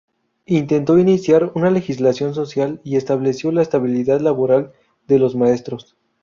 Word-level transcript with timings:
Intentó 0.47 0.97
iniciar 0.97 1.51
una 1.53 1.69
legislación 1.69 2.33
social 2.33 2.81
y 2.83 2.95
estableció 2.95 3.51
la 3.51 3.61
estabilidad 3.61 4.19
laboral 4.19 4.71
de 5.07 5.19
los 5.19 5.35
maestros. 5.35 5.95